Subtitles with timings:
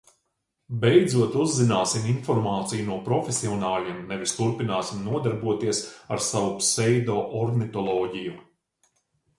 [0.85, 5.85] Beidzot uzzināsim informāciju no profesionāļiem, nevis turpināsim nodarboties
[6.17, 8.37] ar savu pseido ornitoloģiju.